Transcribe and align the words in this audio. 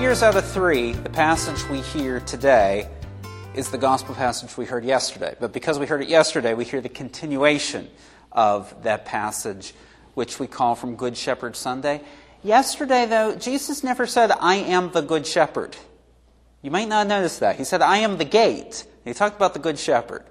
years 0.00 0.22
out 0.22 0.34
of 0.34 0.46
three, 0.46 0.92
the 0.92 1.10
passage 1.10 1.68
we 1.68 1.82
hear 1.82 2.20
today 2.20 2.88
is 3.54 3.70
the 3.70 3.76
gospel 3.76 4.14
passage 4.14 4.56
we 4.56 4.64
heard 4.64 4.82
yesterday. 4.82 5.36
But 5.38 5.52
because 5.52 5.78
we 5.78 5.84
heard 5.84 6.00
it 6.00 6.08
yesterday, 6.08 6.54
we 6.54 6.64
hear 6.64 6.80
the 6.80 6.88
continuation 6.88 7.86
of 8.32 8.82
that 8.82 9.04
passage, 9.04 9.74
which 10.14 10.40
we 10.40 10.46
call 10.46 10.74
from 10.74 10.96
Good 10.96 11.18
Shepherd 11.18 11.54
Sunday. 11.54 12.00
Yesterday, 12.42 13.04
though, 13.04 13.36
Jesus 13.36 13.84
never 13.84 14.06
said, 14.06 14.30
I 14.30 14.54
am 14.54 14.90
the 14.90 15.02
Good 15.02 15.26
Shepherd. 15.26 15.76
You 16.62 16.70
might 16.70 16.88
not 16.88 17.06
notice 17.06 17.38
that. 17.40 17.56
He 17.56 17.64
said, 17.64 17.82
I 17.82 17.98
am 17.98 18.16
the 18.16 18.24
gate. 18.24 18.86
He 19.04 19.12
talked 19.12 19.36
about 19.36 19.52
the 19.52 19.60
Good 19.60 19.78
Shepherd. 19.78 20.24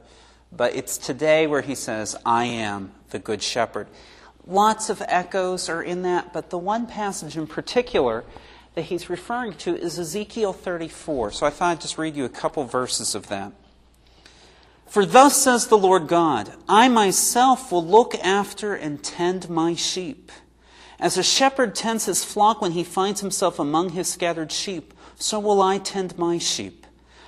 But 0.51 0.75
it's 0.75 0.97
today 0.97 1.45
where 1.45 1.61
he 1.61 1.75
says, 1.75 2.15
I 2.25 2.45
am 2.45 2.91
the 3.11 3.19
Good 3.19 3.43
Shepherd. 3.43 3.87
Lots 4.47 4.89
of 4.89 5.03
echoes 5.07 5.69
are 5.69 5.83
in 5.83 6.01
that, 6.01 6.33
but 6.33 6.49
the 6.49 6.57
one 6.57 6.87
passage 6.87 7.37
in 7.37 7.45
particular 7.45 8.23
that 8.79 8.85
he's 8.85 9.09
referring 9.09 9.51
to 9.51 9.75
is 9.75 9.99
Ezekiel 9.99 10.53
34. 10.53 11.31
So 11.31 11.45
I 11.45 11.49
thought 11.49 11.71
I'd 11.71 11.81
just 11.81 11.97
read 11.97 12.15
you 12.15 12.23
a 12.23 12.29
couple 12.29 12.63
verses 12.63 13.13
of 13.13 13.27
that. 13.27 13.51
For 14.87 15.05
thus 15.05 15.35
says 15.35 15.67
the 15.67 15.77
Lord 15.77 16.07
God, 16.07 16.53
I 16.69 16.87
myself 16.87 17.73
will 17.73 17.85
look 17.85 18.15
after 18.15 18.73
and 18.73 19.03
tend 19.03 19.49
my 19.49 19.75
sheep. 19.75 20.31
As 20.97 21.17
a 21.17 21.23
shepherd 21.23 21.75
tends 21.75 22.05
his 22.05 22.23
flock 22.23 22.61
when 22.61 22.71
he 22.71 22.85
finds 22.85 23.19
himself 23.19 23.59
among 23.59 23.89
his 23.89 24.07
scattered 24.07 24.49
sheep, 24.49 24.93
so 25.17 25.41
will 25.41 25.61
I 25.61 25.77
tend 25.77 26.17
my 26.17 26.37
sheep. 26.37 26.87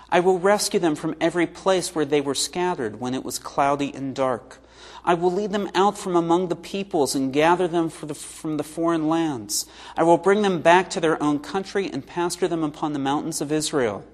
I 0.09 0.21
will 0.21 0.39
rescue 0.39 0.79
them 0.79 0.95
from 0.95 1.17
every 1.19 1.47
place 1.47 1.93
where 1.93 2.05
they 2.05 2.21
were 2.21 2.33
scattered 2.33 3.01
when 3.01 3.13
it 3.13 3.25
was 3.25 3.39
cloudy 3.39 3.93
and 3.93 4.15
dark. 4.15 4.59
I 5.03 5.13
will 5.13 5.31
lead 5.31 5.51
them 5.51 5.69
out 5.73 5.97
from 5.97 6.15
among 6.15 6.47
the 6.47 6.55
peoples 6.55 7.15
and 7.15 7.33
gather 7.33 7.67
them 7.67 7.89
the, 8.01 8.13
from 8.13 8.57
the 8.57 8.63
foreign 8.63 9.07
lands. 9.07 9.65
I 9.97 10.03
will 10.03 10.17
bring 10.17 10.41
them 10.41 10.61
back 10.61 10.89
to 10.91 10.99
their 10.99 11.21
own 11.21 11.39
country 11.39 11.89
and 11.91 12.05
pasture 12.05 12.47
them 12.47 12.63
upon 12.63 12.93
the 12.93 12.99
mountains 12.99 13.41
of 13.41 13.51
Israel. 13.51 14.05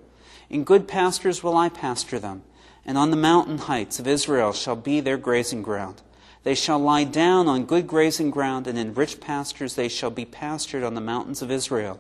In 0.50 0.64
good 0.64 0.88
pastures 0.88 1.44
will 1.44 1.58
I 1.58 1.70
pasture 1.70 2.20
them, 2.20 2.44
and 2.86 2.98
on 2.98 3.12
the 3.12 3.18
mountain 3.18 3.58
heights 3.58 4.00
of 4.00 4.08
Israel 4.08 4.54
shall 4.54 4.78
be 4.78 5.00
their 5.02 5.18
grazing 5.18 5.62
ground. 5.62 6.02
They 6.44 6.56
shall 6.56 6.80
lie 6.80 7.04
down 7.04 7.50
on 7.50 7.66
good 7.66 7.88
grazing 7.88 8.31
ground, 8.31 8.68
and 8.68 8.78
in 8.78 8.94
rich 8.94 9.20
pastures 9.20 9.76
they 9.76 9.90
shall 9.90 10.09
be 10.09 10.24
pastured 10.24 10.84
on 10.84 10.94
the 10.94 11.02
mountains 11.02 11.42
of 11.42 11.52
Israel. 11.52 12.00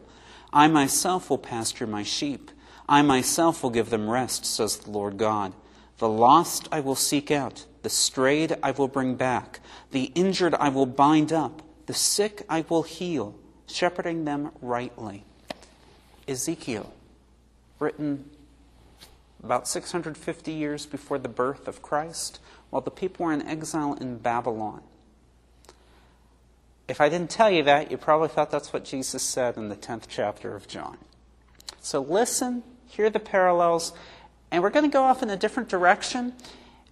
I 0.53 0.69
myself 0.69 1.29
will 1.29 1.37
pasture 1.37 1.85
my 1.85 2.03
sheep. 2.03 2.51
I 2.87 3.01
myself 3.01 3.61
will 3.61 3.69
give 3.69 3.89
them 3.89 4.09
rest, 4.09 4.45
says 4.45 4.77
the 4.77 4.91
Lord 4.91 5.17
God. 5.17 5.51
The 5.97 6.09
lost 6.09 6.67
I 6.71 6.79
will 6.79 6.95
seek 6.95 7.31
out 7.31 7.65
the 7.87 7.89
strayed 7.89 8.57
I 8.61 8.71
will 8.71 8.89
bring 8.89 9.15
back. 9.15 9.61
The 9.91 10.11
injured 10.13 10.53
I 10.55 10.67
will 10.67 10.85
bind 10.85 11.31
up. 11.31 11.61
The 11.85 11.93
sick 11.93 12.43
I 12.49 12.65
will 12.67 12.83
heal, 12.83 13.33
shepherding 13.65 14.25
them 14.25 14.51
rightly. 14.61 15.23
Ezekiel, 16.27 16.91
written 17.79 18.29
about 19.41 19.69
650 19.69 20.51
years 20.51 20.85
before 20.85 21.17
the 21.17 21.29
birth 21.29 21.65
of 21.65 21.81
Christ, 21.81 22.39
while 22.71 22.81
the 22.81 22.91
people 22.91 23.25
were 23.25 23.31
in 23.31 23.41
exile 23.41 23.93
in 23.93 24.17
Babylon. 24.17 24.81
If 26.89 26.99
I 26.99 27.07
didn't 27.07 27.29
tell 27.29 27.49
you 27.49 27.63
that, 27.63 27.89
you 27.89 27.95
probably 27.95 28.27
thought 28.27 28.51
that's 28.51 28.73
what 28.73 28.83
Jesus 28.83 29.23
said 29.23 29.55
in 29.55 29.69
the 29.69 29.77
10th 29.77 30.07
chapter 30.09 30.55
of 30.57 30.67
John. 30.67 30.97
So 31.79 32.01
listen, 32.01 32.63
hear 32.85 33.09
the 33.09 33.19
parallels, 33.19 33.93
and 34.51 34.63
we're 34.63 34.69
going 34.69 34.85
to 34.85 34.93
go 34.93 35.03
off 35.03 35.21
in 35.21 35.29
a 35.29 35.37
different 35.37 35.69
direction 35.69 36.33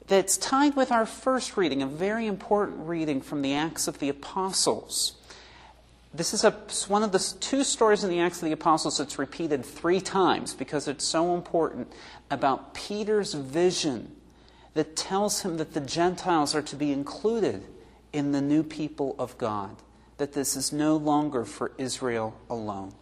that's 0.08 0.38
tied 0.38 0.76
with 0.76 0.92
our 0.92 1.06
first 1.06 1.58
reading, 1.58 1.82
a 1.82 1.88
very 1.88 2.28
important 2.28 2.88
reading 2.88 3.22
from 3.22 3.42
the 3.42 3.54
Acts 3.54 3.88
of 3.88 4.00
the 4.00 4.10
Apostles. 4.10 5.14
This 6.14 6.34
is 6.34 6.44
a, 6.44 6.52
one 6.88 7.04
of 7.04 7.12
the 7.12 7.36
two 7.40 7.64
stories 7.64 8.04
in 8.04 8.10
the 8.10 8.20
Acts 8.20 8.38
of 8.38 8.46
the 8.46 8.52
Apostles 8.52 8.98
that's 8.98 9.18
repeated 9.18 9.66
three 9.66 10.00
times 10.00 10.54
because 10.54 10.88
it's 10.88 11.04
so 11.04 11.36
important 11.36 11.92
about 12.30 12.74
Peter's 12.74 13.34
vision 13.34 14.16
that 14.76 14.96
tells 14.96 15.42
him 15.42 15.58
that 15.58 15.74
the 15.74 15.82
Gentiles 15.82 16.54
are 16.54 16.62
to 16.62 16.76
be 16.76 16.92
included 16.92 17.64
in 18.14 18.32
the 18.32 18.42
new 18.42 18.64
people 18.64 19.16
of 19.18 19.38
God, 19.38 19.76
that 20.18 20.34
this 20.34 20.56
is 20.56 20.72
no 20.72 20.96
longer 20.96 21.44
for 21.44 21.72
Israel 21.78 22.36
alone. 22.50 22.94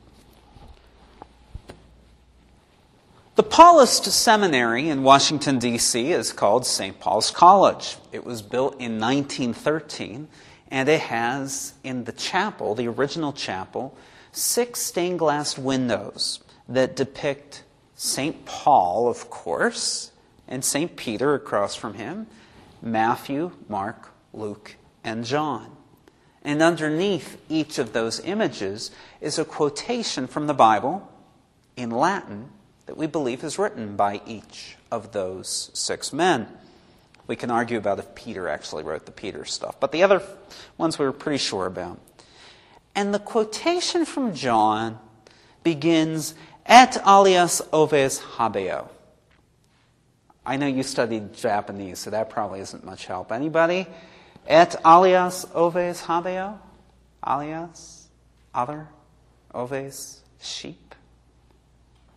The 3.35 3.41
Paulist 3.41 4.05
Seminary 4.11 4.89
in 4.89 5.01
Washington, 5.01 5.57
D.C. 5.57 6.11
is 6.11 6.31
called 6.31 6.67
St. 6.67 6.99
Paul's 6.99 7.31
College. 7.31 7.97
It 8.11 8.23
was 8.23 8.43
built 8.43 8.73
in 8.73 8.99
1913, 8.99 10.27
and 10.69 10.87
it 10.87 10.99
has 10.99 11.73
in 11.83 12.03
the 12.03 12.11
chapel, 12.11 12.75
the 12.75 12.87
original 12.87 13.33
chapel, 13.33 13.97
six 14.31 14.81
stained 14.81 15.17
glass 15.17 15.57
windows 15.57 16.41
that 16.69 16.95
depict 16.95 17.63
St. 17.95 18.45
Paul, 18.45 19.07
of 19.07 19.31
course, 19.31 20.11
and 20.47 20.63
St. 20.63 20.95
Peter 20.95 21.33
across 21.33 21.73
from 21.73 21.95
him, 21.95 22.27
Matthew, 22.83 23.53
Mark, 23.67 24.11
Luke, 24.31 24.75
and 25.03 25.25
John. 25.25 25.75
And 26.43 26.61
underneath 26.61 27.41
each 27.49 27.79
of 27.79 27.93
those 27.93 28.19
images 28.19 28.91
is 29.21 29.39
a 29.39 29.45
quotation 29.45 30.27
from 30.27 30.45
the 30.45 30.53
Bible 30.53 31.11
in 31.75 31.89
Latin 31.89 32.51
that 32.85 32.97
we 32.97 33.07
believe 33.07 33.43
is 33.43 33.57
written 33.57 33.95
by 33.95 34.21
each 34.25 34.75
of 34.91 35.11
those 35.11 35.71
six 35.73 36.11
men. 36.11 36.47
We 37.27 37.35
can 37.35 37.49
argue 37.49 37.77
about 37.77 37.99
if 37.99 38.15
Peter 38.15 38.49
actually 38.49 38.83
wrote 38.83 39.05
the 39.05 39.11
Peter 39.11 39.45
stuff, 39.45 39.79
but 39.79 39.91
the 39.91 40.03
other 40.03 40.21
ones 40.77 40.99
we 40.99 41.05
were 41.05 41.13
pretty 41.13 41.37
sure 41.37 41.65
about. 41.65 41.99
And 42.95 43.13
the 43.13 43.19
quotation 43.19 44.05
from 44.05 44.33
John 44.33 44.99
begins, 45.63 46.35
Et 46.65 46.97
alias 47.07 47.61
oves 47.71 48.19
habeo. 48.19 48.89
I 50.45 50.57
know 50.57 50.67
you 50.67 50.83
studied 50.83 51.33
Japanese, 51.33 51.99
so 51.99 52.09
that 52.09 52.29
probably 52.29 52.59
isn't 52.59 52.83
much 52.83 53.05
help. 53.05 53.31
Anybody? 53.31 53.87
Et 54.45 54.75
alias 54.85 55.45
oves 55.53 56.01
habeo? 56.01 56.59
Alias? 57.25 58.07
Other? 58.53 58.89
Oves? 59.53 60.21
Sheep? 60.41 60.95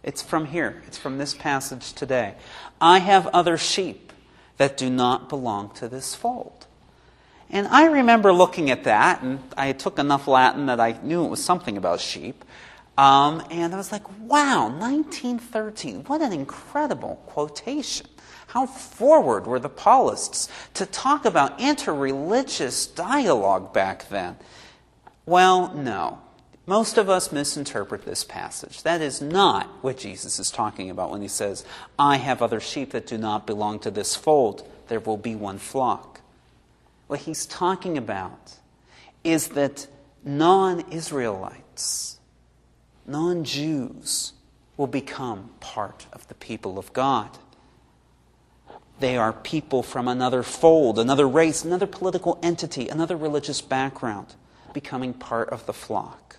It's 0.06 0.22
from 0.22 0.46
here, 0.46 0.82
it's 0.86 0.96
from 0.96 1.18
this 1.18 1.34
passage 1.34 1.92
today. 1.92 2.36
I 2.80 3.00
have 3.00 3.26
other 3.26 3.58
sheep 3.58 4.12
that 4.56 4.76
do 4.76 4.88
not 4.88 5.28
belong 5.28 5.70
to 5.74 5.88
this 5.88 6.14
fold. 6.14 6.66
And 7.50 7.66
I 7.66 7.86
remember 7.86 8.32
looking 8.32 8.70
at 8.70 8.84
that, 8.84 9.22
and 9.22 9.40
I 9.56 9.72
took 9.72 9.98
enough 9.98 10.28
Latin 10.28 10.66
that 10.66 10.78
I 10.78 10.92
knew 11.02 11.24
it 11.24 11.28
was 11.28 11.44
something 11.44 11.76
about 11.76 12.00
sheep. 12.00 12.44
Um, 12.96 13.44
and 13.50 13.74
I 13.74 13.76
was 13.76 13.90
like, 13.90 14.08
wow, 14.20 14.68
1913, 14.68 16.04
what 16.04 16.22
an 16.22 16.32
incredible 16.32 17.20
quotation. 17.26 18.06
How 18.46 18.66
forward 18.66 19.46
were 19.46 19.58
the 19.58 19.68
Paulists 19.68 20.48
to 20.74 20.86
talk 20.86 21.24
about 21.24 21.58
interreligious 21.58 22.94
dialogue 22.94 23.72
back 23.72 24.08
then? 24.08 24.36
Well, 25.26 25.74
no. 25.74 26.20
Most 26.68 26.98
of 26.98 27.08
us 27.08 27.30
misinterpret 27.30 28.04
this 28.04 28.24
passage. 28.24 28.82
That 28.82 29.00
is 29.00 29.22
not 29.22 29.68
what 29.82 29.98
Jesus 29.98 30.40
is 30.40 30.50
talking 30.50 30.90
about 30.90 31.12
when 31.12 31.22
he 31.22 31.28
says, 31.28 31.64
I 31.96 32.16
have 32.16 32.42
other 32.42 32.58
sheep 32.58 32.90
that 32.90 33.06
do 33.06 33.16
not 33.16 33.46
belong 33.46 33.78
to 33.80 33.90
this 33.90 34.16
fold. 34.16 34.68
There 34.88 34.98
will 34.98 35.16
be 35.16 35.36
one 35.36 35.58
flock. 35.58 36.20
What 37.06 37.20
he's 37.20 37.46
talking 37.46 37.96
about 37.96 38.56
is 39.22 39.48
that 39.50 39.86
non 40.24 40.80
Israelites, 40.90 42.18
non 43.06 43.44
Jews, 43.44 44.32
will 44.76 44.88
become 44.88 45.50
part 45.60 46.06
of 46.12 46.26
the 46.26 46.34
people 46.34 46.80
of 46.80 46.92
God. 46.92 47.38
They 48.98 49.16
are 49.16 49.32
people 49.32 49.84
from 49.84 50.08
another 50.08 50.42
fold, 50.42 50.98
another 50.98 51.28
race, 51.28 51.64
another 51.64 51.86
political 51.86 52.40
entity, 52.42 52.88
another 52.88 53.16
religious 53.16 53.60
background, 53.60 54.34
becoming 54.72 55.12
part 55.12 55.50
of 55.50 55.66
the 55.66 55.72
flock. 55.72 56.38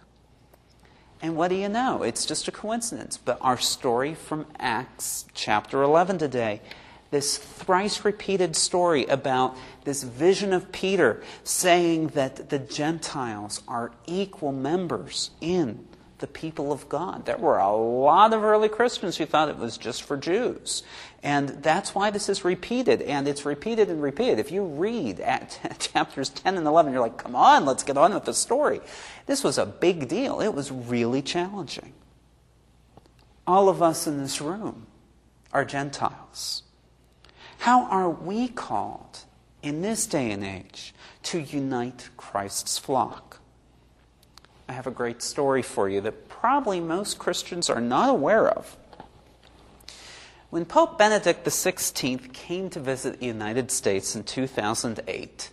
And 1.21 1.35
what 1.35 1.47
do 1.47 1.55
you 1.55 1.69
know? 1.69 2.03
It's 2.03 2.25
just 2.25 2.47
a 2.47 2.51
coincidence. 2.51 3.17
But 3.17 3.37
our 3.41 3.57
story 3.57 4.13
from 4.13 4.45
Acts 4.59 5.25
chapter 5.33 5.81
11 5.81 6.19
today, 6.19 6.61
this 7.09 7.37
thrice 7.37 8.05
repeated 8.05 8.55
story 8.55 9.05
about 9.05 9.55
this 9.83 10.03
vision 10.03 10.53
of 10.53 10.71
Peter 10.71 11.23
saying 11.43 12.09
that 12.09 12.49
the 12.49 12.59
Gentiles 12.59 13.61
are 13.67 13.91
equal 14.05 14.51
members 14.51 15.31
in 15.41 15.87
the 16.19 16.27
people 16.27 16.71
of 16.71 16.89
God. 16.89 17.25
There 17.25 17.37
were 17.37 17.57
a 17.57 17.75
lot 17.75 18.33
of 18.33 18.43
early 18.43 18.69
Christians 18.69 19.17
who 19.17 19.25
thought 19.25 19.49
it 19.49 19.57
was 19.57 19.77
just 19.77 20.03
for 20.03 20.17
Jews. 20.17 20.83
And 21.23 21.49
that's 21.49 21.93
why 21.93 22.09
this 22.09 22.29
is 22.29 22.45
repeated, 22.45 23.01
and 23.01 23.27
it's 23.27 23.45
repeated 23.45 23.89
and 23.89 24.01
repeated. 24.01 24.39
If 24.39 24.51
you 24.51 24.63
read 24.63 25.19
at 25.19 25.59
chapters 25.79 26.29
10 26.29 26.57
and 26.57 26.67
11, 26.67 26.93
you're 26.93 27.01
like, 27.01 27.17
come 27.17 27.35
on, 27.35 27.65
let's 27.65 27.83
get 27.83 27.97
on 27.97 28.13
with 28.13 28.25
the 28.25 28.33
story. 28.33 28.81
This 29.25 29.43
was 29.43 29.57
a 29.57 29.65
big 29.65 30.07
deal. 30.07 30.41
It 30.41 30.53
was 30.53 30.71
really 30.71 31.21
challenging. 31.21 31.93
All 33.45 33.69
of 33.69 33.81
us 33.81 34.07
in 34.07 34.17
this 34.17 34.41
room 34.41 34.87
are 35.53 35.65
Gentiles. 35.65 36.63
How 37.59 37.85
are 37.85 38.09
we 38.09 38.47
called 38.47 39.19
in 39.63 39.81
this 39.81 40.05
day 40.05 40.31
and 40.31 40.43
age 40.43 40.93
to 41.23 41.39
unite 41.39 42.09
Christ's 42.17 42.77
flock? 42.77 43.36
I 44.69 44.73
have 44.73 44.87
a 44.87 44.91
great 44.91 45.21
story 45.21 45.61
for 45.61 45.87
you 45.87 46.01
that 46.01 46.27
probably 46.27 46.79
most 46.79 47.17
Christians 47.17 47.69
are 47.69 47.79
not 47.79 48.09
aware 48.09 48.49
of. 48.49 48.75
When 50.49 50.65
Pope 50.65 50.97
Benedict 50.97 51.45
XVI 51.45 52.33
came 52.33 52.69
to 52.69 52.79
visit 52.79 53.19
the 53.19 53.25
United 53.25 53.71
States 53.71 54.15
in 54.15 54.23
2008, 54.23 55.49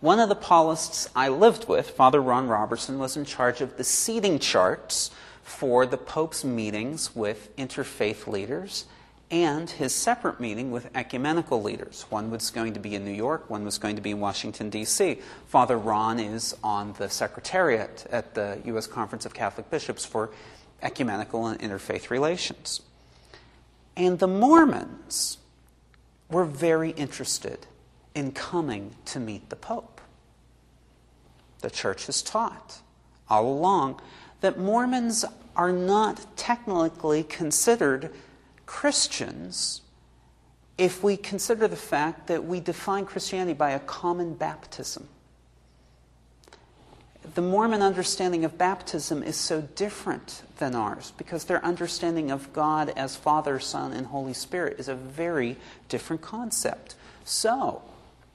one 0.00 0.20
of 0.20 0.28
the 0.28 0.34
Paulists 0.34 1.08
I 1.16 1.28
lived 1.28 1.68
with, 1.68 1.90
Father 1.90 2.20
Ron 2.20 2.48
Roberson, 2.48 2.98
was 2.98 3.16
in 3.16 3.24
charge 3.24 3.60
of 3.60 3.76
the 3.76 3.84
seating 3.84 4.38
charts 4.38 5.10
for 5.42 5.86
the 5.86 5.96
Pope's 5.96 6.44
meetings 6.44 7.14
with 7.14 7.54
interfaith 7.56 8.26
leaders 8.26 8.86
and 9.30 9.68
his 9.68 9.94
separate 9.94 10.38
meeting 10.38 10.70
with 10.70 10.88
ecumenical 10.94 11.62
leaders. 11.62 12.06
One 12.10 12.30
was 12.30 12.50
going 12.50 12.74
to 12.74 12.80
be 12.80 12.94
in 12.94 13.04
New 13.04 13.12
York, 13.12 13.48
one 13.48 13.64
was 13.64 13.78
going 13.78 13.96
to 13.96 14.02
be 14.02 14.12
in 14.12 14.20
Washington, 14.20 14.70
D.C. 14.70 15.18
Father 15.48 15.78
Ron 15.78 16.20
is 16.20 16.56
on 16.62 16.94
the 16.98 17.08
secretariat 17.08 18.06
at 18.10 18.34
the 18.34 18.60
U.S. 18.66 18.86
Conference 18.86 19.26
of 19.26 19.34
Catholic 19.34 19.70
Bishops 19.70 20.04
for 20.04 20.30
ecumenical 20.82 21.46
and 21.46 21.58
interfaith 21.60 22.10
relations. 22.10 22.82
And 23.96 24.18
the 24.18 24.28
Mormons 24.28 25.38
were 26.30 26.44
very 26.44 26.90
interested 26.90 27.66
in 28.14 28.32
coming 28.32 28.94
to 29.06 29.20
meet 29.20 29.50
the 29.50 29.56
Pope. 29.56 30.00
The 31.60 31.70
church 31.70 32.06
has 32.06 32.22
taught 32.22 32.80
all 33.28 33.46
along 33.46 34.00
that 34.40 34.58
Mormons 34.58 35.24
are 35.56 35.72
not 35.72 36.36
technically 36.36 37.22
considered 37.22 38.12
Christians 38.66 39.82
if 40.76 41.02
we 41.02 41.16
consider 41.16 41.68
the 41.68 41.76
fact 41.76 42.26
that 42.26 42.44
we 42.44 42.60
define 42.60 43.04
Christianity 43.06 43.54
by 43.54 43.70
a 43.70 43.78
common 43.80 44.34
baptism. 44.34 45.08
The 47.34 47.42
Mormon 47.42 47.80
understanding 47.80 48.44
of 48.44 48.58
baptism 48.58 49.22
is 49.22 49.36
so 49.36 49.62
different 49.62 50.42
than 50.58 50.74
ours 50.74 51.12
because 51.16 51.44
their 51.44 51.64
understanding 51.64 52.30
of 52.30 52.52
God 52.52 52.92
as 52.96 53.16
Father, 53.16 53.58
Son, 53.58 53.92
and 53.92 54.06
Holy 54.06 54.34
Spirit 54.34 54.78
is 54.78 54.88
a 54.88 54.94
very 54.94 55.56
different 55.88 56.20
concept. 56.20 56.96
So, 57.24 57.82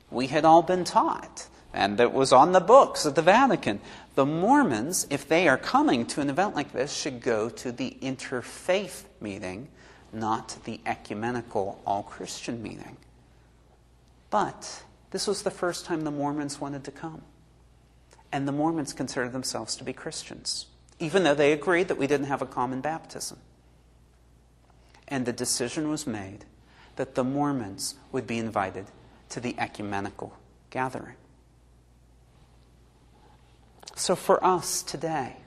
we 0.10 0.28
had 0.28 0.44
all 0.44 0.64
been 0.64 0.86
taught, 0.86 1.48
and 1.72 2.00
it 2.00 2.12
was 2.12 2.34
on 2.34 2.52
the 2.52 2.60
books 2.60 3.06
at 3.06 3.14
the 3.14 3.22
Vatican. 3.22 3.80
The 4.16 4.26
Mormons, 4.26 5.06
if 5.12 5.28
they 5.28 5.48
are 5.48 5.58
coming 5.58 6.08
to 6.08 6.22
an 6.22 6.30
event 6.30 6.56
like 6.56 6.74
this, 6.74 6.92
should 6.92 7.22
go 7.22 7.48
to 7.50 7.72
the 7.72 7.96
interfaith 8.02 9.04
meeting, 9.22 9.68
not 10.14 10.58
the 10.66 10.80
ecumenical 10.86 11.82
all 11.86 12.04
Christian 12.04 12.62
meeting. 12.62 12.98
But 14.30 14.84
this 15.12 15.28
was 15.28 15.44
the 15.44 15.52
first 15.52 15.86
time 15.86 16.02
the 16.04 16.12
Mormons 16.12 16.62
wanted 16.62 16.84
to 16.86 16.92
come. 16.92 17.22
And 18.32 18.48
the 18.48 18.52
Mormons 18.52 18.94
considered 18.94 19.32
themselves 19.32 19.76
to 19.78 19.84
be 19.84 19.94
Christians, 19.94 20.68
even 21.00 21.24
though 21.24 21.34
they 21.34 21.52
agreed 21.52 21.88
that 21.88 21.98
we 21.98 22.08
didn't 22.08 22.28
have 22.28 22.42
a 22.42 22.46
common 22.46 22.82
baptism. 22.82 23.40
And 25.08 25.26
the 25.26 25.34
decision 25.34 25.90
was 25.90 26.06
made 26.06 26.46
that 26.96 27.16
the 27.16 27.24
Mormons 27.24 27.96
would 28.12 28.28
be 28.28 28.38
invited 28.38 28.86
to 29.30 29.40
the 29.40 29.56
ecumenical 29.58 30.38
gathering. 30.70 31.16
So 33.96 34.16
for 34.16 34.44
us 34.44 34.84
today, 34.84 35.38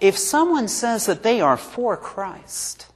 if 0.00 0.16
someone 0.16 0.68
says 0.68 1.06
that 1.06 1.22
they 1.22 1.40
are 1.40 1.56
for 1.56 1.96
Christ, 1.96 2.86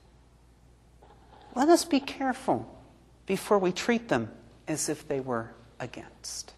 let 1.57 1.71
us 1.71 1.85
be 1.87 2.01
careful 2.01 2.69
before 3.25 3.59
we 3.59 3.73
treat 3.73 4.09
them 4.09 4.31
as 4.69 4.89
if 4.89 5.09
they 5.09 5.21
were 5.21 5.51
against. 5.81 6.53